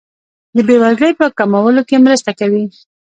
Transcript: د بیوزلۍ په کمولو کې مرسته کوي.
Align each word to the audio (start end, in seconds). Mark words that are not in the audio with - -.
د 0.55 0.57
بیوزلۍ 0.67 1.11
په 1.19 1.25
کمولو 1.37 1.81
کې 1.89 2.03
مرسته 2.05 2.31
کوي. 2.39 2.65